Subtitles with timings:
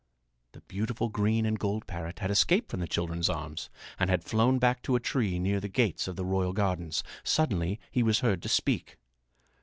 [0.53, 3.69] The beautiful green and gold parrot had escaped from the children's arms
[3.99, 7.03] and had flown back to a tree near the gates of the royal gardens.
[7.23, 8.97] Suddenly he was heard to speak.